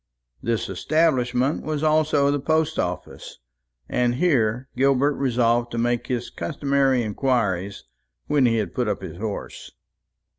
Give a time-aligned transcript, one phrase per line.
[0.41, 3.37] This establishment was also the post office,
[3.87, 7.83] and here Gilbert resolved to make his customary inquiries,
[8.25, 9.71] when he had put up his horse.